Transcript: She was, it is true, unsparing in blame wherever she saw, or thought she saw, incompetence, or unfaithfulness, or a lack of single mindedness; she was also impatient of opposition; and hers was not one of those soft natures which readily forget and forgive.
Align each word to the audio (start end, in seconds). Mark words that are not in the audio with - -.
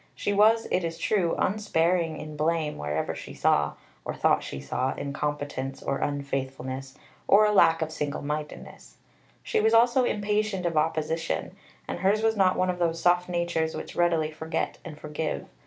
She 0.15 0.33
was, 0.33 0.65
it 0.71 0.83
is 0.83 0.97
true, 0.97 1.35
unsparing 1.37 2.17
in 2.17 2.35
blame 2.35 2.79
wherever 2.79 3.13
she 3.13 3.35
saw, 3.35 3.73
or 4.03 4.15
thought 4.15 4.41
she 4.41 4.59
saw, 4.59 4.95
incompetence, 4.95 5.83
or 5.83 5.99
unfaithfulness, 5.99 6.97
or 7.27 7.45
a 7.45 7.51
lack 7.51 7.83
of 7.83 7.91
single 7.91 8.23
mindedness; 8.23 8.97
she 9.43 9.61
was 9.61 9.75
also 9.75 10.03
impatient 10.03 10.65
of 10.65 10.75
opposition; 10.75 11.55
and 11.87 11.99
hers 11.99 12.23
was 12.23 12.35
not 12.35 12.57
one 12.57 12.71
of 12.71 12.79
those 12.79 12.99
soft 12.99 13.29
natures 13.29 13.75
which 13.75 13.95
readily 13.95 14.31
forget 14.31 14.79
and 14.83 14.97
forgive. 14.99 15.45